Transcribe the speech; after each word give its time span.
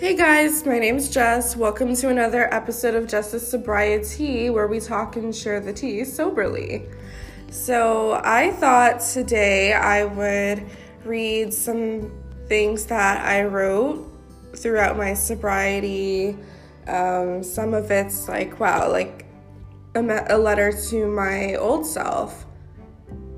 Hey 0.00 0.16
guys, 0.16 0.64
my 0.64 0.78
name's 0.78 1.10
Jess. 1.10 1.54
Welcome 1.54 1.94
to 1.96 2.08
another 2.08 2.52
episode 2.54 2.94
of 2.94 3.06
Justice 3.06 3.46
Sobriety 3.46 4.48
where 4.48 4.66
we 4.66 4.80
talk 4.80 5.16
and 5.16 5.36
share 5.36 5.60
the 5.60 5.74
tea 5.74 6.04
soberly. 6.04 6.86
So, 7.50 8.18
I 8.24 8.52
thought 8.52 9.00
today 9.00 9.74
I 9.74 10.04
would 10.04 10.64
read 11.04 11.52
some 11.52 12.10
things 12.48 12.86
that 12.86 13.22
I 13.26 13.44
wrote 13.44 14.10
throughout 14.56 14.96
my 14.96 15.12
sobriety. 15.12 16.38
Um, 16.86 17.42
some 17.42 17.74
of 17.74 17.90
it's 17.90 18.26
like, 18.26 18.58
wow, 18.58 18.90
like 18.90 19.26
a, 19.96 20.02
me- 20.02 20.26
a 20.30 20.38
letter 20.38 20.72
to 20.88 21.08
my 21.08 21.56
old 21.56 21.84
self. 21.84 22.46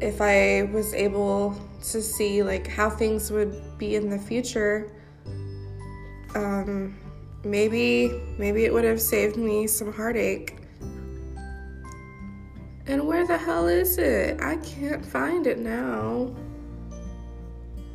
If 0.00 0.20
I 0.20 0.70
was 0.72 0.94
able 0.94 1.60
to 1.90 2.00
see 2.00 2.44
like 2.44 2.68
how 2.68 2.88
things 2.88 3.32
would 3.32 3.60
be 3.78 3.96
in 3.96 4.08
the 4.08 4.18
future 4.18 4.92
um, 6.34 6.96
maybe 7.44 8.20
maybe 8.38 8.64
it 8.64 8.72
would 8.72 8.84
have 8.84 9.00
saved 9.00 9.36
me 9.36 9.66
some 9.66 9.92
heartache. 9.92 10.56
And 12.86 13.06
where 13.06 13.26
the 13.26 13.38
hell 13.38 13.68
is 13.68 13.98
it? 13.98 14.40
I 14.40 14.56
can't 14.56 15.04
find 15.04 15.46
it 15.46 15.58
now. 15.58 16.34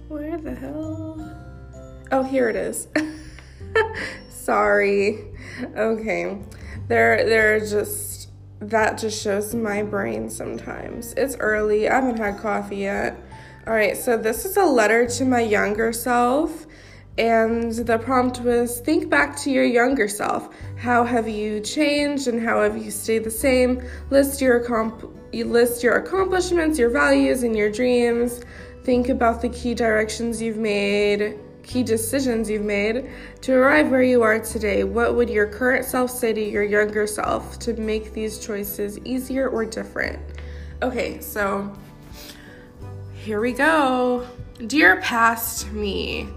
Where 0.07 0.37
the 0.37 0.55
hell? 0.55 1.19
Oh, 2.11 2.23
here 2.23 2.49
it 2.49 2.55
is. 2.55 2.87
Sorry. 4.29 5.25
Okay. 5.75 6.37
There 6.87 7.25
there 7.25 7.59
just 7.59 8.29
that 8.59 8.97
just 8.97 9.21
shows 9.21 9.53
my 9.53 9.83
brain 9.83 10.29
sometimes. 10.29 11.13
It's 11.13 11.35
early. 11.39 11.89
I 11.89 11.95
haven't 11.95 12.17
had 12.17 12.37
coffee 12.37 12.77
yet. 12.77 13.17
All 13.67 13.73
right, 13.73 13.97
so 13.97 14.17
this 14.17 14.45
is 14.45 14.55
a 14.55 14.63
letter 14.63 15.05
to 15.05 15.25
my 15.25 15.41
younger 15.41 15.91
self 15.91 16.66
and 17.17 17.71
the 17.71 17.97
prompt 17.97 18.41
was 18.41 18.79
think 18.81 19.09
back 19.09 19.35
to 19.37 19.51
your 19.51 19.63
younger 19.63 20.07
self. 20.07 20.49
How 20.77 21.03
have 21.03 21.27
you 21.27 21.59
changed 21.59 22.27
and 22.27 22.41
how 22.41 22.61
have 22.61 22.77
you 22.77 22.91
stayed 22.91 23.23
the 23.23 23.31
same? 23.31 23.83
List 24.11 24.39
your 24.39 24.59
comp- 24.59 25.13
you 25.33 25.45
list 25.45 25.83
your 25.83 25.95
accomplishments, 25.97 26.77
your 26.79 26.89
values, 26.89 27.43
and 27.43 27.55
your 27.55 27.71
dreams. 27.71 28.41
Think 28.83 29.09
about 29.09 29.41
the 29.41 29.49
key 29.49 29.73
directions 29.73 30.41
you've 30.41 30.57
made, 30.57 31.37
key 31.63 31.83
decisions 31.83 32.49
you've 32.49 32.63
made 32.63 33.09
to 33.41 33.53
arrive 33.53 33.89
where 33.89 34.03
you 34.03 34.21
are 34.21 34.39
today. 34.39 34.83
What 34.83 35.15
would 35.15 35.29
your 35.29 35.47
current 35.47 35.85
self 35.85 36.11
say 36.11 36.33
to 36.33 36.41
your 36.41 36.63
younger 36.63 37.05
self 37.07 37.59
to 37.59 37.73
make 37.73 38.13
these 38.13 38.39
choices 38.39 38.99
easier 38.99 39.49
or 39.49 39.65
different? 39.65 40.19
Okay, 40.81 41.19
so 41.19 41.75
here 43.15 43.41
we 43.41 43.51
go. 43.51 44.25
Dear 44.67 45.01
past 45.01 45.71
me, 45.71 46.29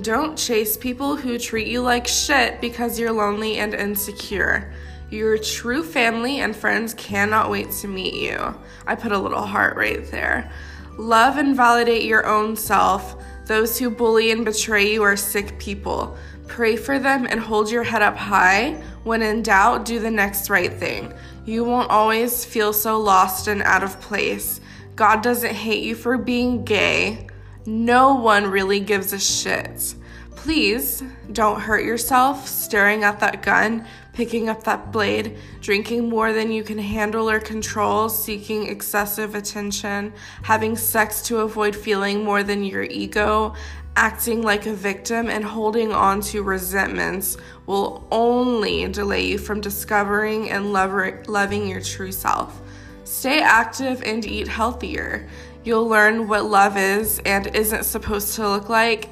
don't 0.00 0.36
chase 0.36 0.76
people 0.76 1.16
who 1.16 1.38
treat 1.38 1.68
you 1.68 1.80
like 1.80 2.06
shit 2.06 2.60
because 2.60 2.98
you're 2.98 3.12
lonely 3.12 3.58
and 3.58 3.72
insecure. 3.72 4.72
Your 5.10 5.38
true 5.38 5.84
family 5.84 6.40
and 6.40 6.54
friends 6.54 6.92
cannot 6.94 7.50
wait 7.50 7.70
to 7.70 7.88
meet 7.88 8.14
you. 8.14 8.54
I 8.86 8.96
put 8.96 9.12
a 9.12 9.18
little 9.18 9.46
heart 9.46 9.76
right 9.76 10.04
there. 10.10 10.50
Love 10.98 11.36
and 11.38 11.54
validate 11.54 12.02
your 12.02 12.26
own 12.26 12.56
self. 12.56 13.22
Those 13.46 13.78
who 13.78 13.88
bully 13.90 14.32
and 14.32 14.44
betray 14.44 14.92
you 14.92 15.04
are 15.04 15.16
sick 15.16 15.56
people. 15.60 16.16
Pray 16.48 16.74
for 16.74 16.98
them 16.98 17.26
and 17.26 17.38
hold 17.38 17.70
your 17.70 17.84
head 17.84 18.02
up 18.02 18.16
high. 18.16 18.72
When 19.04 19.22
in 19.22 19.42
doubt, 19.42 19.84
do 19.84 20.00
the 20.00 20.10
next 20.10 20.50
right 20.50 20.72
thing. 20.72 21.14
You 21.44 21.62
won't 21.62 21.90
always 21.90 22.44
feel 22.44 22.72
so 22.72 22.98
lost 22.98 23.46
and 23.46 23.62
out 23.62 23.84
of 23.84 24.00
place. 24.00 24.60
God 24.96 25.22
doesn't 25.22 25.54
hate 25.54 25.84
you 25.84 25.94
for 25.94 26.18
being 26.18 26.64
gay. 26.64 27.28
No 27.66 28.14
one 28.14 28.46
really 28.46 28.78
gives 28.78 29.12
a 29.12 29.18
shit. 29.18 29.96
Please 30.36 31.02
don't 31.32 31.60
hurt 31.60 31.84
yourself 31.84 32.46
staring 32.46 33.02
at 33.02 33.18
that 33.18 33.42
gun, 33.42 33.84
picking 34.12 34.48
up 34.48 34.62
that 34.62 34.92
blade, 34.92 35.36
drinking 35.60 36.08
more 36.08 36.32
than 36.32 36.52
you 36.52 36.62
can 36.62 36.78
handle 36.78 37.28
or 37.28 37.40
control, 37.40 38.08
seeking 38.08 38.68
excessive 38.68 39.34
attention, 39.34 40.12
having 40.42 40.76
sex 40.76 41.22
to 41.22 41.40
avoid 41.40 41.74
feeling 41.74 42.22
more 42.22 42.44
than 42.44 42.62
your 42.62 42.84
ego, 42.84 43.52
acting 43.96 44.42
like 44.42 44.66
a 44.66 44.72
victim, 44.72 45.28
and 45.28 45.44
holding 45.44 45.90
on 45.90 46.20
to 46.20 46.44
resentments 46.44 47.36
will 47.66 48.06
only 48.12 48.86
delay 48.86 49.26
you 49.26 49.38
from 49.38 49.60
discovering 49.60 50.50
and 50.50 50.72
loving 50.72 51.66
your 51.66 51.80
true 51.80 52.12
self. 52.12 52.60
Stay 53.02 53.40
active 53.40 54.02
and 54.02 54.24
eat 54.24 54.48
healthier. 54.48 55.28
You'll 55.66 55.88
learn 55.88 56.28
what 56.28 56.44
love 56.44 56.76
is 56.76 57.20
and 57.26 57.48
isn't 57.48 57.82
supposed 57.82 58.36
to 58.36 58.48
look 58.48 58.68
like. 58.68 59.08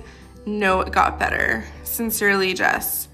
Know 0.46 0.82
it 0.82 0.92
got 0.92 1.18
better. 1.18 1.64
Sincerely, 1.82 2.54
Jess. 2.54 3.08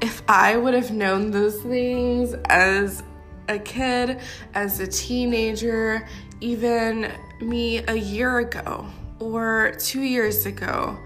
If 0.00 0.22
I 0.26 0.56
would 0.56 0.72
have 0.72 0.90
known 0.90 1.30
those 1.30 1.60
things 1.60 2.32
as 2.46 3.02
a 3.50 3.58
kid, 3.58 4.20
as 4.54 4.80
a 4.80 4.86
teenager, 4.86 6.08
even 6.40 7.12
me 7.42 7.84
a 7.88 7.94
year 7.94 8.38
ago 8.38 8.86
or 9.20 9.74
two 9.78 10.00
years 10.00 10.46
ago, 10.46 10.98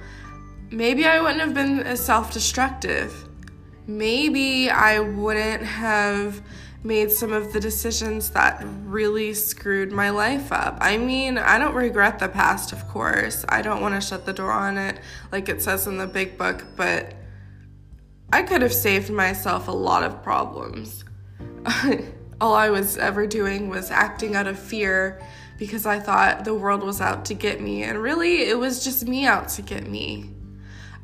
maybe 0.71 1.05
I 1.05 1.21
wouldn't 1.21 1.41
have 1.41 1.53
been 1.53 1.81
as 1.81 1.99
self 1.99 2.33
destructive. 2.33 3.12
Maybe 3.89 4.71
I 4.71 5.00
wouldn't 5.00 5.65
have 5.65 6.41
made 6.84 7.11
some 7.11 7.33
of 7.33 7.53
the 7.53 7.61
decisions 7.61 8.31
that 8.31 8.62
really 8.84 9.34
screwed 9.34 9.91
my 9.91 10.11
life 10.11 10.53
up. 10.53 10.78
I 10.81 10.97
mean, 10.97 11.37
I 11.37 11.59
don't 11.59 11.75
regret 11.75 12.19
the 12.19 12.28
past, 12.28 12.72
of 12.72 12.87
course. 12.89 13.44
I 13.49 13.62
don't 13.62 13.81
want 13.81 13.94
to 13.94 14.00
shut 14.00 14.27
the 14.27 14.33
door 14.33 14.53
on 14.53 14.78
it 14.78 15.00
like 15.33 15.49
it 15.49 15.61
says 15.61 15.87
in 15.87 15.99
the 15.99 16.06
big 16.06 16.38
book, 16.38 16.65
but 16.77 17.15
I 18.33 18.43
could 18.43 18.62
have 18.62 18.72
saved 18.72 19.11
myself 19.11 19.69
a 19.69 19.72
lot 19.72 20.05
of 20.05 20.22
problems. 20.22 21.05
All 22.41 22.55
I 22.55 22.71
was 22.71 22.97
ever 22.97 23.27
doing 23.27 23.69
was 23.69 23.91
acting 23.91 24.37
out 24.37 24.47
of 24.47 24.59
fear 24.59 25.21
because 25.59 25.87
I 25.87 25.99
thought 25.99 26.44
the 26.44 26.55
world 26.55 26.84
was 26.84 27.00
out 27.00 27.25
to 27.27 27.34
get 27.34 27.61
me, 27.61 27.83
and 27.83 28.00
really, 28.00 28.43
it 28.43 28.56
was 28.56 28.84
just 28.84 29.09
me 29.09 29.27
out 29.27 29.49
to 29.50 29.62
get 29.62 29.88
me. 29.88 30.31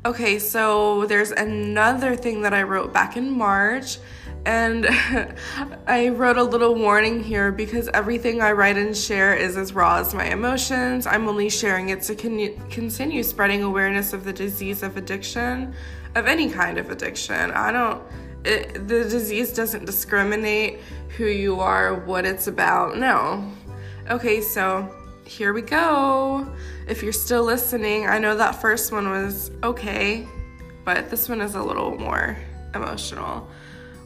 Okay, 0.05 0.37
so 0.37 1.07
there's 1.07 1.31
another 1.31 2.15
thing 2.15 2.43
that 2.43 2.53
I 2.53 2.61
wrote 2.61 2.93
back 2.93 3.17
in 3.17 3.31
March 3.31 3.97
and 4.45 4.85
I 5.87 6.09
wrote 6.09 6.37
a 6.37 6.43
little 6.43 6.75
warning 6.75 7.23
here 7.23 7.51
because 7.51 7.87
everything 7.91 8.39
I 8.39 8.51
write 8.51 8.77
and 8.77 8.95
share 8.95 9.33
is 9.33 9.57
as 9.57 9.73
raw 9.73 9.97
as 9.97 10.13
my 10.13 10.25
emotions. 10.25 11.07
I'm 11.07 11.27
only 11.27 11.49
sharing 11.49 11.89
it 11.89 12.03
to 12.03 12.13
con- 12.13 12.55
continue 12.69 13.23
spreading 13.23 13.63
awareness 13.63 14.13
of 14.13 14.25
the 14.25 14.31
disease 14.31 14.83
of 14.83 14.95
addiction, 14.95 15.73
of 16.13 16.27
any 16.27 16.51
kind 16.51 16.77
of 16.77 16.91
addiction. 16.91 17.49
I 17.49 17.71
don't, 17.71 18.03
it, 18.43 18.87
the 18.87 19.05
disease 19.05 19.53
doesn't 19.53 19.85
discriminate 19.85 20.81
who 21.17 21.25
you 21.25 21.59
are, 21.59 21.95
what 21.95 22.25
it's 22.25 22.45
about. 22.45 22.95
No. 22.95 23.51
Okay, 24.11 24.39
so 24.39 24.87
here 25.25 25.53
we 25.53 25.61
go. 25.61 26.47
If 26.87 27.03
you're 27.03 27.13
still 27.13 27.43
listening, 27.43 28.07
I 28.07 28.19
know 28.19 28.35
that 28.37 28.61
first 28.61 28.91
one 28.91 29.09
was 29.09 29.51
okay, 29.63 30.27
but 30.83 31.09
this 31.09 31.27
one 31.27 31.41
is 31.41 31.55
a 31.55 31.63
little 31.63 31.97
more 31.97 32.37
emotional. 32.73 33.49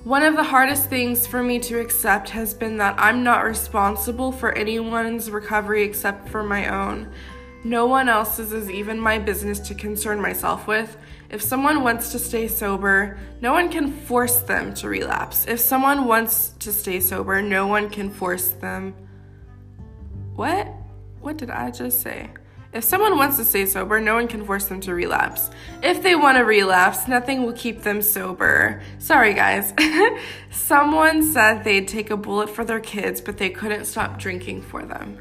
One 0.06 0.24
of 0.24 0.36
the 0.36 0.44
hardest 0.44 0.90
things 0.90 1.28
for 1.28 1.44
me 1.44 1.60
to 1.60 1.80
accept 1.80 2.30
has 2.30 2.54
been 2.54 2.78
that 2.78 2.96
I'm 2.98 3.24
not 3.24 3.44
responsible 3.44 4.32
for 4.32 4.54
anyone's 4.54 5.30
recovery 5.30 5.84
except 5.84 6.30
for 6.30 6.42
my 6.42 6.70
own. 6.70 7.12
No 7.66 7.86
one 7.86 8.08
else's 8.08 8.54
is 8.54 8.70
even 8.70 8.98
my 8.98 9.20
business 9.20 9.60
to 9.68 9.76
concern 9.76 10.22
myself 10.22 10.68
with. 10.68 10.96
If 11.30 11.42
someone 11.42 11.84
wants 11.84 12.14
to 12.14 12.20
stay 12.20 12.48
sober, 12.48 13.20
no 13.42 13.52
one 13.52 13.70
can 13.70 13.92
force 13.92 14.40
them 14.40 14.74
to 14.76 14.88
relapse. 14.88 15.46
If 15.46 15.60
someone 15.60 16.06
wants 16.06 16.54
to 16.60 16.72
stay 16.72 17.02
sober, 17.02 17.42
no 17.42 17.68
one 17.68 17.90
can 17.90 18.10
force 18.10 18.48
them. 18.48 18.96
What? 20.36 20.79
What 21.22 21.38
did 21.38 21.50
I 21.50 21.72
just 21.72 22.02
say? 22.02 22.30
If 22.72 22.84
someone 22.84 23.18
wants 23.18 23.38
to 23.38 23.46
stay 23.46 23.66
sober, 23.66 24.00
no 24.00 24.14
one 24.14 24.28
can 24.28 24.46
force 24.46 24.66
them 24.66 24.80
to 24.82 24.94
relapse. 24.94 25.50
If 25.82 26.04
they 26.04 26.16
want 26.16 26.38
to 26.38 26.44
relapse, 26.44 27.08
nothing 27.08 27.44
will 27.44 27.54
keep 27.54 27.82
them 27.82 28.02
sober. 28.02 28.82
Sorry, 29.00 29.34
guys. 29.34 29.74
someone 30.52 31.24
said 31.24 31.64
they'd 31.64 31.88
take 31.88 32.12
a 32.12 32.18
bullet 32.18 32.48
for 32.48 32.64
their 32.64 32.80
kids, 32.80 33.22
but 33.22 33.38
they 33.38 33.50
couldn't 33.50 33.86
stop 33.86 34.20
drinking 34.20 34.62
for 34.62 34.86
them. 34.86 35.18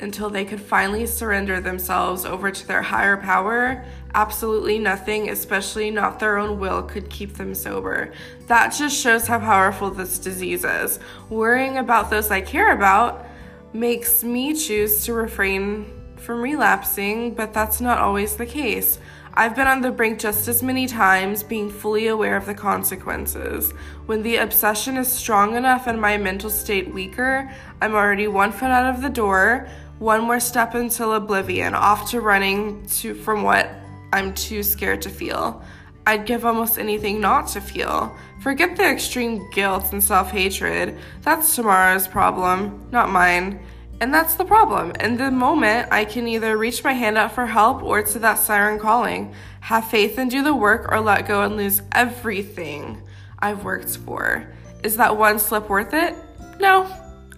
Until 0.00 0.28
they 0.28 0.44
could 0.44 0.60
finally 0.60 1.06
surrender 1.06 1.60
themselves 1.60 2.24
over 2.24 2.50
to 2.50 2.66
their 2.66 2.82
higher 2.82 3.16
power, 3.16 3.84
absolutely 4.14 4.80
nothing, 4.80 5.30
especially 5.30 5.92
not 5.92 6.18
their 6.18 6.36
own 6.36 6.58
will, 6.58 6.82
could 6.82 7.08
keep 7.08 7.34
them 7.34 7.54
sober. 7.54 8.12
That 8.48 8.70
just 8.70 9.00
shows 9.00 9.28
how 9.28 9.38
powerful 9.38 9.90
this 9.90 10.18
disease 10.18 10.64
is. 10.64 10.98
Worrying 11.30 11.78
about 11.78 12.10
those 12.10 12.32
I 12.32 12.40
care 12.40 12.72
about 12.72 13.24
makes 13.72 14.22
me 14.22 14.54
choose 14.54 15.04
to 15.04 15.14
refrain 15.14 15.86
from 16.16 16.40
relapsing, 16.40 17.34
but 17.34 17.52
that's 17.52 17.80
not 17.80 17.98
always 17.98 18.36
the 18.36 18.46
case. 18.46 18.98
I've 19.34 19.56
been 19.56 19.66
on 19.66 19.80
the 19.80 19.90
brink 19.90 20.18
just 20.18 20.46
as 20.46 20.62
many 20.62 20.86
times, 20.86 21.42
being 21.42 21.70
fully 21.70 22.08
aware 22.08 22.36
of 22.36 22.44
the 22.44 22.54
consequences. 22.54 23.72
When 24.04 24.22
the 24.22 24.36
obsession 24.36 24.98
is 24.98 25.10
strong 25.10 25.56
enough 25.56 25.86
and 25.86 25.98
my 25.98 26.18
mental 26.18 26.50
state 26.50 26.92
weaker, 26.92 27.50
I'm 27.80 27.94
already 27.94 28.28
one 28.28 28.52
foot 28.52 28.70
out 28.70 28.94
of 28.94 29.00
the 29.00 29.08
door, 29.08 29.68
one 29.98 30.20
more 30.20 30.40
step 30.40 30.74
until 30.74 31.14
oblivion, 31.14 31.74
off 31.74 32.10
to 32.10 32.20
running 32.20 32.84
to 32.86 33.14
from 33.14 33.42
what 33.42 33.70
I'm 34.12 34.34
too 34.34 34.62
scared 34.62 35.00
to 35.02 35.08
feel. 35.08 35.62
I'd 36.06 36.26
give 36.26 36.44
almost 36.44 36.78
anything 36.78 37.20
not 37.20 37.46
to 37.48 37.60
feel. 37.60 38.16
Forget 38.40 38.76
the 38.76 38.84
extreme 38.84 39.48
guilt 39.50 39.92
and 39.92 40.02
self 40.02 40.30
hatred. 40.30 40.98
That's 41.22 41.54
tomorrow's 41.54 42.08
problem, 42.08 42.88
not 42.90 43.10
mine. 43.10 43.60
And 44.00 44.12
that's 44.12 44.34
the 44.34 44.44
problem. 44.44 44.90
In 44.98 45.16
the 45.16 45.30
moment, 45.30 45.88
I 45.92 46.04
can 46.04 46.26
either 46.26 46.58
reach 46.58 46.82
my 46.82 46.92
hand 46.92 47.16
out 47.16 47.30
for 47.30 47.46
help 47.46 47.84
or 47.84 48.02
to 48.02 48.18
that 48.18 48.38
siren 48.38 48.80
calling, 48.80 49.32
have 49.60 49.88
faith 49.88 50.18
and 50.18 50.28
do 50.28 50.42
the 50.42 50.56
work, 50.56 50.90
or 50.90 51.00
let 51.00 51.28
go 51.28 51.42
and 51.42 51.56
lose 51.56 51.82
everything 51.92 53.00
I've 53.38 53.62
worked 53.62 53.96
for. 53.98 54.52
Is 54.82 54.96
that 54.96 55.16
one 55.16 55.38
slip 55.38 55.68
worth 55.68 55.94
it? 55.94 56.16
No. 56.58 56.92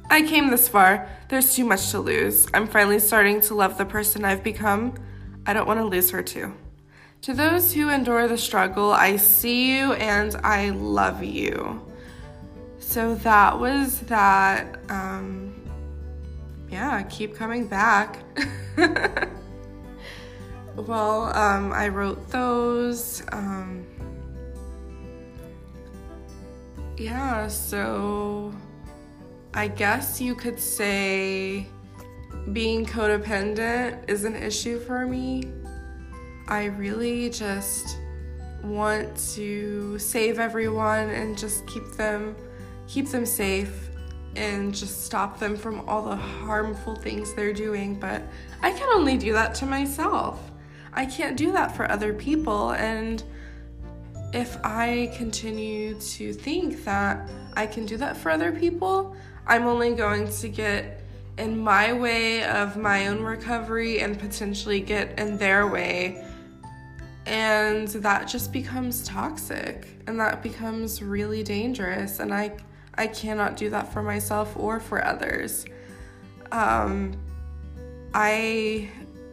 I 0.08 0.22
came 0.22 0.50
this 0.50 0.66
far. 0.66 1.06
There's 1.28 1.54
too 1.54 1.66
much 1.66 1.90
to 1.90 1.98
lose. 1.98 2.46
I'm 2.54 2.66
finally 2.66 2.98
starting 2.98 3.42
to 3.42 3.54
love 3.54 3.76
the 3.76 3.84
person 3.84 4.24
I've 4.24 4.42
become. 4.42 4.94
I 5.46 5.52
don't 5.52 5.66
want 5.68 5.80
to 5.80 5.84
lose 5.84 6.10
her 6.12 6.22
too. 6.22 6.54
To 7.24 7.32
those 7.32 7.72
who 7.72 7.88
endure 7.88 8.28
the 8.28 8.36
struggle, 8.36 8.92
I 8.92 9.16
see 9.16 9.74
you 9.74 9.94
and 9.94 10.36
I 10.44 10.68
love 10.68 11.24
you. 11.24 11.80
So 12.78 13.14
that 13.14 13.58
was 13.58 14.00
that. 14.00 14.78
Um, 14.90 15.54
yeah, 16.68 17.02
keep 17.04 17.34
coming 17.34 17.66
back. 17.66 18.18
well, 20.76 21.34
um, 21.34 21.72
I 21.72 21.88
wrote 21.88 22.28
those. 22.28 23.22
Um, 23.32 23.86
yeah, 26.98 27.48
so 27.48 28.52
I 29.54 29.68
guess 29.68 30.20
you 30.20 30.34
could 30.34 30.60
say 30.60 31.68
being 32.52 32.84
codependent 32.84 34.10
is 34.10 34.24
an 34.24 34.36
issue 34.36 34.78
for 34.78 35.06
me. 35.06 35.63
I 36.48 36.66
really 36.66 37.30
just 37.30 37.98
want 38.62 39.16
to 39.34 39.98
save 39.98 40.38
everyone 40.38 41.10
and 41.10 41.36
just 41.36 41.66
keep 41.66 41.84
them 41.92 42.34
keep 42.86 43.08
them 43.08 43.26
safe 43.26 43.90
and 44.36 44.74
just 44.74 45.04
stop 45.04 45.38
them 45.38 45.56
from 45.56 45.88
all 45.88 46.02
the 46.02 46.16
harmful 46.16 46.96
things 46.96 47.34
they're 47.34 47.52
doing, 47.52 47.98
but 47.98 48.22
I 48.62 48.72
can 48.72 48.88
only 48.90 49.16
do 49.16 49.32
that 49.32 49.54
to 49.56 49.66
myself. 49.66 50.50
I 50.92 51.06
can't 51.06 51.36
do 51.36 51.52
that 51.52 51.74
for 51.76 51.90
other 51.90 52.12
people. 52.12 52.72
And 52.72 53.22
if 54.32 54.58
I 54.64 55.12
continue 55.16 55.94
to 55.98 56.32
think 56.32 56.84
that 56.84 57.28
I 57.54 57.66
can 57.66 57.86
do 57.86 57.96
that 57.98 58.16
for 58.16 58.30
other 58.30 58.52
people, 58.52 59.16
I'm 59.46 59.66
only 59.66 59.94
going 59.94 60.28
to 60.28 60.48
get 60.48 61.02
in 61.38 61.58
my 61.58 61.92
way 61.92 62.44
of 62.44 62.76
my 62.76 63.08
own 63.08 63.22
recovery 63.22 64.00
and 64.00 64.18
potentially 64.18 64.80
get 64.80 65.18
in 65.18 65.36
their 65.38 65.66
way 65.66 66.24
and 67.26 67.88
that 67.88 68.28
just 68.28 68.52
becomes 68.52 69.06
toxic 69.06 69.86
and 70.06 70.20
that 70.20 70.42
becomes 70.42 71.02
really 71.02 71.42
dangerous 71.42 72.20
and 72.20 72.34
i 72.34 72.54
i 72.96 73.06
cannot 73.06 73.56
do 73.56 73.70
that 73.70 73.92
for 73.92 74.02
myself 74.02 74.56
or 74.56 74.78
for 74.78 75.04
others. 75.04 75.64
Um 76.52 77.16
i 78.12 78.88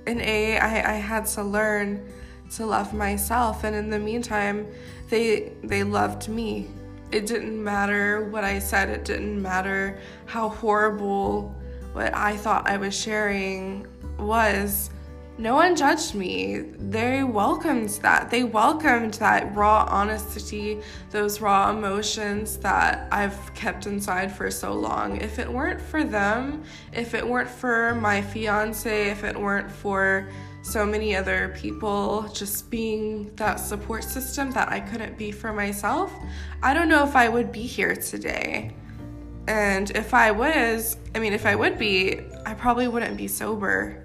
in 0.08 0.22
a 0.22 0.58
i, 0.58 0.94
I 0.94 0.96
had 0.96 1.26
to 1.28 1.44
learn 1.44 2.08
to 2.52 2.66
love 2.66 2.94
myself 2.94 3.64
and 3.64 3.76
in 3.76 3.90
the 3.90 4.00
meantime 4.00 4.68
they 5.10 5.52
they 5.64 5.84
loved 5.84 6.30
me. 6.30 6.68
It 7.12 7.26
didn't 7.26 7.62
matter 7.62 8.30
what 8.30 8.46
i 8.46 8.58
said 8.58 8.90
it 8.90 9.04
didn't 9.04 9.42
matter 9.42 10.00
how 10.26 10.48
horrible 10.48 11.54
what 11.92 12.16
i 12.16 12.38
thought 12.38 12.70
i 12.70 12.78
was 12.78 12.98
sharing 12.98 13.86
was 14.18 14.90
no 15.42 15.56
one 15.56 15.76
judged 15.76 16.14
me. 16.14 16.60
They 16.78 17.24
welcomed 17.24 17.90
that. 18.04 18.30
They 18.30 18.44
welcomed 18.44 19.16
that 19.16 19.56
raw 19.56 19.88
honesty, 19.90 20.80
those 21.10 21.42
raw 21.42 21.72
emotions 21.72 22.58
that 22.58 23.08
I've 23.12 23.52
kept 23.56 23.88
inside 23.88 24.32
for 24.32 24.52
so 24.52 24.72
long. 24.72 25.18
If 25.18 25.40
it 25.40 25.52
weren't 25.52 25.82
for 25.82 26.04
them, 26.04 26.64
if 26.94 27.16
it 27.16 27.28
weren't 27.28 27.50
for 27.50 27.96
my 27.96 28.22
fiance, 28.22 29.10
if 29.10 29.24
it 29.24 29.36
weren't 29.36 29.72
for 29.72 30.30
so 30.62 30.86
many 30.86 31.16
other 31.16 31.56
people 31.58 32.30
just 32.32 32.70
being 32.70 33.36
that 33.36 33.56
support 33.56 34.04
system 34.04 34.52
that 34.52 34.70
I 34.70 34.80
couldn't 34.80 35.18
be 35.18 35.32
for 35.32 35.52
myself, 35.52 36.14
I 36.62 36.76
don't 36.76 36.88
know 36.88 37.04
if 37.04 37.16
I 37.16 37.28
would 37.28 37.52
be 37.52 37.64
here 37.64 37.96
today. 37.96 38.76
And 39.48 39.90
if 39.92 40.14
I 40.14 40.30
was, 40.30 40.98
I 41.16 41.20
mean, 41.20 41.34
if 41.34 41.48
I 41.48 41.56
would 41.56 41.80
be, 41.80 42.22
I 42.46 42.54
probably 42.54 42.88
wouldn't 42.88 43.18
be 43.18 43.28
sober. 43.28 44.04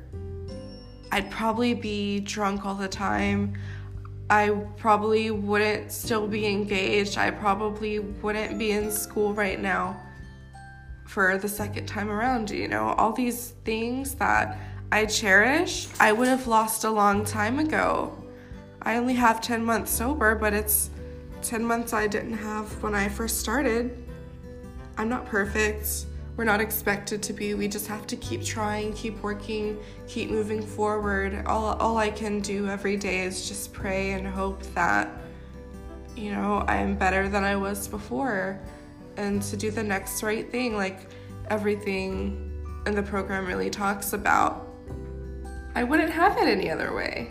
I'd 1.13 1.31
probably 1.31 1.75
be 1.75 2.21
drunk 2.21 2.65
all 2.65 2.75
the 2.75 2.89
time. 2.89 3.55
I 4.29 4.51
probably 4.77 5.31
wouldn't 5.31 5.93
still 5.93 6.27
be 6.27 6.47
engaged. 6.47 7.17
I 7.17 7.31
probably 7.31 8.01
wouldn't 8.01 8.59
be 8.59 8.73
in 8.73 8.91
school 8.91 9.33
right 9.33 9.61
now 9.61 10.01
for 11.07 11.39
the 11.39 11.49
second 11.49 11.87
time 11.87 12.11
around. 12.11 12.51
You 12.51 12.69
know, 12.69 12.89
all 12.99 13.13
these 13.13 13.51
things 13.65 14.15
that 14.17 14.59
I 14.91 15.07
cherish, 15.07 15.89
I 16.01 16.13
would 16.13 16.29
have 16.29 16.47
lost 16.47 16.85
a 16.85 16.91
long 16.91 17.25
time 17.25 17.59
ago. 17.59 18.13
I 18.83 18.97
only 18.97 19.15
have 19.15 19.41
10 19.41 19.65
months 19.65 19.91
sober, 19.91 20.35
but 20.35 20.53
it's 20.53 20.91
10 21.43 21.65
months 21.65 21.93
I 21.93 22.07
didn't 22.07 22.37
have 22.39 22.83
when 22.83 22.95
I 22.95 23.09
first 23.09 23.39
started. 23.39 24.05
I'm 24.99 25.09
not 25.09 25.27
perfect 25.27 26.07
we're 26.37 26.45
not 26.45 26.61
expected 26.61 27.23
to 27.25 27.33
be. 27.33 27.55
We 27.55 27.67
just 27.67 27.87
have 27.87 28.07
to 28.09 28.17
keep 28.17 28.45
trying, 28.45 28.93
keep 28.93 29.23
working, 29.23 29.79
keep 30.07 30.31
moving 30.31 30.61
forward. 30.61 31.45
All, 31.47 31.75
all 31.77 31.97
I 31.97 32.11
can 32.11 32.41
do 32.41 32.69
every 32.69 32.97
day 32.97 33.23
is 33.23 33.49
just 33.49 33.73
pray 33.73 34.13
and 34.13 34.27
hope 34.27 34.63
that, 34.75 35.09
you 36.15 36.31
know, 36.31 36.65
I 36.69 36.77
am 36.77 36.97
better 36.97 37.29
than 37.29 37.43
I 37.43 37.57
was 37.57 37.89
before 37.89 38.61
and 39.17 39.43
to 39.43 39.57
do 39.57 39.71
the 39.71 39.83
next 39.83 40.23
right 40.23 40.51
thing, 40.51 40.77
like 40.77 41.09
everything 41.49 42.53
in 42.87 42.95
the 42.95 43.03
program 43.03 43.47
really 43.47 43.71
talks 43.71 44.13
about. 44.13 44.69
I 45.75 45.85
wouldn't 45.85 46.11
have 46.11 46.37
it 46.37 46.49
any 46.49 46.71
other 46.71 46.95
way. 46.95 47.31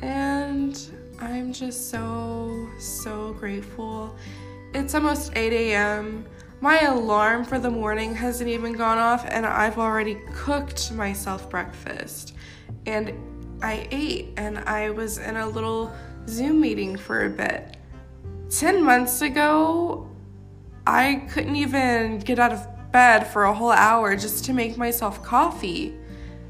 And 0.00 0.78
I'm 1.20 1.52
just 1.52 1.90
so, 1.90 2.68
so 2.78 3.32
grateful. 3.34 4.16
It's 4.74 4.94
almost 4.94 5.32
8 5.34 5.52
a.m. 5.52 6.26
My 6.60 6.80
alarm 6.80 7.44
for 7.44 7.60
the 7.60 7.70
morning 7.70 8.16
hasn't 8.16 8.50
even 8.50 8.72
gone 8.72 8.98
off, 8.98 9.24
and 9.28 9.46
I've 9.46 9.78
already 9.78 10.16
cooked 10.34 10.90
myself 10.92 11.48
breakfast. 11.48 12.34
And 12.84 13.12
I 13.62 13.86
ate, 13.92 14.30
and 14.36 14.58
I 14.58 14.90
was 14.90 15.18
in 15.18 15.36
a 15.36 15.46
little 15.46 15.92
Zoom 16.26 16.60
meeting 16.60 16.96
for 16.96 17.26
a 17.26 17.30
bit. 17.30 17.76
10 18.50 18.82
months 18.82 19.22
ago, 19.22 20.10
I 20.84 21.26
couldn't 21.30 21.54
even 21.54 22.18
get 22.18 22.40
out 22.40 22.52
of 22.52 22.66
bed 22.90 23.28
for 23.28 23.44
a 23.44 23.54
whole 23.54 23.70
hour 23.70 24.16
just 24.16 24.44
to 24.46 24.52
make 24.52 24.76
myself 24.76 25.22
coffee. 25.22 25.94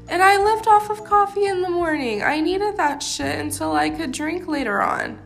And 0.07 0.23
I 0.23 0.43
lived 0.43 0.67
off 0.67 0.89
of 0.89 1.03
coffee 1.03 1.45
in 1.45 1.61
the 1.61 1.69
morning. 1.69 2.23
I 2.23 2.39
needed 2.39 2.77
that 2.77 3.03
shit 3.03 3.37
until 3.39 3.73
I 3.73 3.91
could 3.91 4.11
drink 4.11 4.47
later 4.47 4.81
on. 4.81 5.19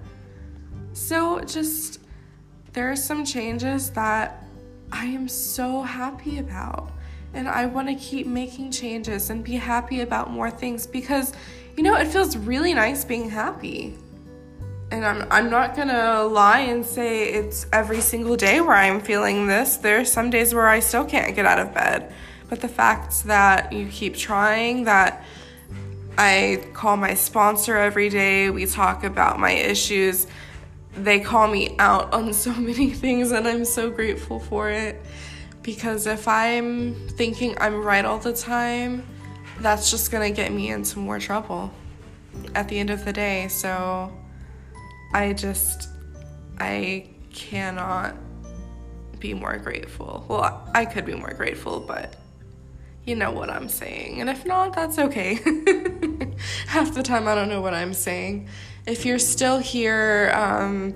So, 0.91 1.39
just 1.39 2.01
there 2.73 2.91
are 2.91 2.97
some 2.97 3.23
changes 3.23 3.91
that 3.91 4.42
I 4.93 5.05
am 5.05 5.27
so 5.27 5.81
happy 5.81 6.37
about. 6.37 6.91
And 7.33 7.49
I 7.49 7.65
want 7.65 7.87
to 7.87 7.95
keep 7.95 8.27
making 8.27 8.71
changes 8.71 9.31
and 9.31 9.43
be 9.43 9.53
happy 9.53 10.01
about 10.01 10.29
more 10.29 10.51
things 10.51 10.85
because, 10.85 11.33
you 11.75 11.81
know, 11.81 11.95
it 11.95 12.07
feels 12.07 12.37
really 12.37 12.75
nice 12.75 13.03
being 13.03 13.27
happy. 13.27 13.95
And 14.91 15.03
I'm, 15.03 15.25
I'm 15.31 15.49
not 15.49 15.75
gonna 15.75 16.23
lie 16.23 16.59
and 16.59 16.85
say 16.85 17.23
it's 17.23 17.65
every 17.73 18.01
single 18.01 18.35
day 18.35 18.61
where 18.61 18.75
I'm 18.75 19.01
feeling 19.01 19.47
this. 19.47 19.77
There 19.77 19.99
are 19.99 20.05
some 20.05 20.29
days 20.29 20.53
where 20.53 20.67
I 20.67 20.79
still 20.79 21.05
can't 21.05 21.35
get 21.35 21.47
out 21.47 21.57
of 21.57 21.73
bed. 21.73 22.13
But 22.47 22.61
the 22.61 22.67
fact 22.67 23.23
that 23.23 23.73
you 23.73 23.87
keep 23.87 24.15
trying, 24.15 24.83
that 24.83 25.25
I 26.19 26.63
call 26.73 26.97
my 26.97 27.15
sponsor 27.15 27.75
every 27.75 28.09
day, 28.09 28.51
we 28.51 28.67
talk 28.67 29.03
about 29.03 29.39
my 29.39 29.51
issues, 29.53 30.27
they 30.95 31.19
call 31.19 31.47
me 31.47 31.75
out 31.79 32.13
on 32.13 32.33
so 32.33 32.53
many 32.53 32.91
things, 32.91 33.31
and 33.31 33.47
I'm 33.47 33.65
so 33.65 33.89
grateful 33.89 34.39
for 34.39 34.69
it. 34.69 35.01
Because 35.61 36.07
if 36.07 36.27
I'm 36.27 36.93
thinking 37.09 37.55
I'm 37.59 37.83
right 37.83 38.03
all 38.03 38.19
the 38.19 38.33
time, 38.33 39.05
that's 39.59 39.89
just 39.89 40.11
gonna 40.11 40.31
get 40.31 40.51
me 40.51 40.69
into 40.69 40.99
more 40.99 41.19
trouble 41.19 41.73
at 42.53 42.67
the 42.67 42.77
end 42.79 42.89
of 42.89 43.05
the 43.05 43.13
day. 43.13 43.47
So 43.47 44.11
I 45.13 45.33
just, 45.33 45.87
I 46.59 47.07
cannot 47.31 48.15
be 49.19 49.33
more 49.33 49.57
grateful. 49.57 50.25
Well, 50.27 50.69
I 50.75 50.83
could 50.83 51.05
be 51.05 51.15
more 51.15 51.33
grateful, 51.33 51.79
but 51.79 52.17
you 53.05 53.15
know 53.15 53.31
what 53.31 53.49
I'm 53.49 53.69
saying. 53.69 54.19
And 54.19 54.29
if 54.29 54.45
not, 54.45 54.73
that's 54.73 54.99
okay. 54.99 55.35
Half 56.67 56.93
the 56.93 57.03
time, 57.03 57.27
I 57.29 57.35
don't 57.35 57.47
know 57.47 57.61
what 57.61 57.73
I'm 57.73 57.93
saying 57.93 58.49
if 58.85 59.05
you're 59.05 59.19
still 59.19 59.59
here, 59.59 60.31
um, 60.35 60.93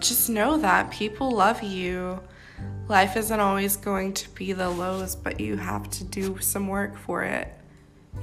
just 0.00 0.30
know 0.30 0.56
that 0.58 0.90
people 0.90 1.30
love 1.30 1.62
you. 1.62 2.20
Life 2.88 3.16
isn't 3.16 3.40
always 3.40 3.76
going 3.76 4.14
to 4.14 4.30
be 4.30 4.52
the 4.52 4.70
lows, 4.70 5.14
but 5.14 5.38
you 5.40 5.56
have 5.56 5.90
to 5.90 6.04
do 6.04 6.38
some 6.40 6.68
work 6.68 6.96
for 6.96 7.22
it. 7.22 7.52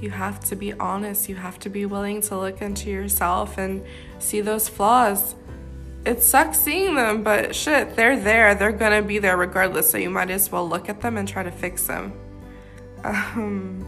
You 0.00 0.10
have 0.10 0.40
to 0.46 0.56
be 0.56 0.72
honest. 0.74 1.28
You 1.28 1.36
have 1.36 1.58
to 1.60 1.70
be 1.70 1.86
willing 1.86 2.20
to 2.22 2.36
look 2.36 2.60
into 2.60 2.90
yourself 2.90 3.56
and 3.58 3.84
see 4.18 4.40
those 4.40 4.68
flaws. 4.68 5.36
It 6.04 6.22
sucks 6.22 6.58
seeing 6.58 6.94
them, 6.96 7.22
but 7.22 7.54
shit, 7.54 7.96
they're 7.96 8.18
there. 8.18 8.54
They're 8.54 8.72
gonna 8.72 9.02
be 9.02 9.18
there 9.18 9.36
regardless, 9.36 9.90
so 9.90 9.98
you 9.98 10.10
might 10.10 10.30
as 10.30 10.50
well 10.50 10.68
look 10.68 10.88
at 10.88 11.00
them 11.00 11.16
and 11.16 11.26
try 11.28 11.42
to 11.42 11.52
fix 11.52 11.86
them. 11.86 12.12
Um, 13.04 13.86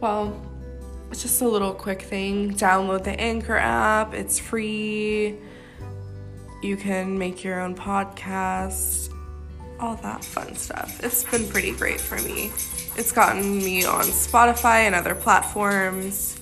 well, 0.00 0.38
it's 1.14 1.22
just 1.22 1.42
a 1.42 1.48
little 1.48 1.72
quick 1.72 2.02
thing. 2.02 2.54
Download 2.54 3.04
the 3.04 3.12
Anchor 3.20 3.56
app, 3.56 4.14
it's 4.14 4.40
free. 4.40 5.36
You 6.60 6.76
can 6.76 7.16
make 7.16 7.44
your 7.44 7.60
own 7.60 7.76
podcast, 7.76 9.14
all 9.78 9.94
that 9.94 10.24
fun 10.24 10.56
stuff. 10.56 11.00
It's 11.04 11.22
been 11.22 11.46
pretty 11.46 11.70
great 11.70 12.00
for 12.00 12.16
me. 12.16 12.46
It's 12.96 13.12
gotten 13.12 13.58
me 13.58 13.84
on 13.84 14.06
Spotify 14.06 14.86
and 14.86 14.94
other 14.96 15.14
platforms. 15.14 16.36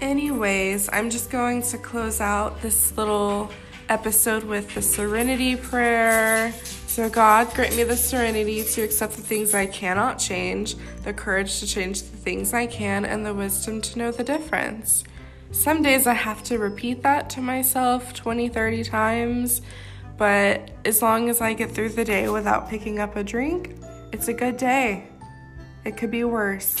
Anyways, 0.00 0.88
I'm 0.92 1.08
just 1.08 1.30
going 1.30 1.62
to 1.62 1.78
close 1.78 2.20
out 2.20 2.60
this 2.62 2.96
little 2.96 3.52
episode 3.88 4.42
with 4.42 4.74
the 4.74 4.82
serenity 4.82 5.54
prayer. 5.54 6.52
So, 6.96 7.10
God, 7.10 7.52
grant 7.52 7.76
me 7.76 7.82
the 7.82 7.94
serenity 7.94 8.64
to 8.64 8.80
accept 8.80 9.16
the 9.16 9.20
things 9.20 9.52
I 9.52 9.66
cannot 9.66 10.18
change, 10.18 10.76
the 11.02 11.12
courage 11.12 11.60
to 11.60 11.66
change 11.66 12.00
the 12.00 12.16
things 12.16 12.54
I 12.54 12.66
can, 12.66 13.04
and 13.04 13.26
the 13.26 13.34
wisdom 13.34 13.82
to 13.82 13.98
know 13.98 14.10
the 14.10 14.24
difference. 14.24 15.04
Some 15.50 15.82
days 15.82 16.06
I 16.06 16.14
have 16.14 16.42
to 16.44 16.56
repeat 16.56 17.02
that 17.02 17.28
to 17.28 17.42
myself 17.42 18.14
20, 18.14 18.48
30 18.48 18.84
times, 18.84 19.60
but 20.16 20.70
as 20.86 21.02
long 21.02 21.28
as 21.28 21.42
I 21.42 21.52
get 21.52 21.70
through 21.70 21.90
the 21.90 22.02
day 22.02 22.30
without 22.30 22.70
picking 22.70 22.98
up 22.98 23.14
a 23.14 23.22
drink, 23.22 23.76
it's 24.10 24.28
a 24.28 24.32
good 24.32 24.56
day. 24.56 25.06
It 25.84 25.98
could 25.98 26.10
be 26.10 26.24
worse. 26.24 26.80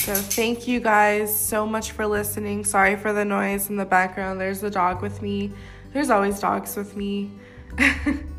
So, 0.00 0.14
thank 0.14 0.66
you 0.66 0.80
guys 0.80 1.32
so 1.32 1.64
much 1.64 1.92
for 1.92 2.08
listening. 2.08 2.64
Sorry 2.64 2.96
for 2.96 3.12
the 3.12 3.24
noise 3.24 3.70
in 3.70 3.76
the 3.76 3.84
background. 3.84 4.40
There's 4.40 4.64
a 4.64 4.70
dog 4.70 5.00
with 5.00 5.22
me. 5.22 5.52
There's 5.92 6.10
always 6.10 6.40
dogs 6.40 6.74
with 6.74 6.96
me. 6.96 7.30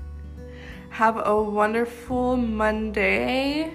Have 1.00 1.26
a 1.26 1.42
wonderful 1.42 2.36
Monday. 2.36 3.72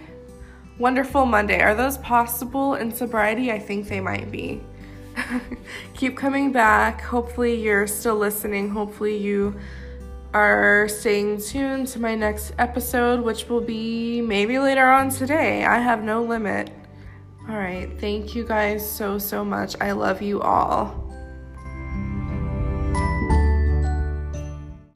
Wonderful 0.78 1.24
Monday. 1.24 1.58
Are 1.62 1.74
those 1.74 1.96
possible 1.96 2.74
in 2.74 2.92
sobriety? 2.92 3.50
I 3.50 3.58
think 3.58 3.88
they 3.88 3.98
might 3.98 4.30
be. 4.30 4.60
Keep 5.94 6.18
coming 6.18 6.52
back. 6.52 7.00
Hopefully, 7.00 7.54
you're 7.54 7.86
still 7.86 8.16
listening. 8.16 8.68
Hopefully, 8.68 9.16
you 9.16 9.58
are 10.34 10.86
staying 10.86 11.40
tuned 11.40 11.86
to 11.86 11.98
my 11.98 12.14
next 12.14 12.52
episode, 12.58 13.22
which 13.22 13.48
will 13.48 13.62
be 13.62 14.20
maybe 14.20 14.58
later 14.58 14.90
on 14.90 15.08
today. 15.08 15.64
I 15.64 15.78
have 15.78 16.04
no 16.04 16.22
limit. 16.22 16.68
All 17.48 17.56
right. 17.56 17.88
Thank 18.00 18.34
you 18.34 18.44
guys 18.44 18.86
so, 18.86 19.16
so 19.16 19.42
much. 19.42 19.76
I 19.80 19.92
love 19.92 20.20
you 20.20 20.42
all. 20.42 21.03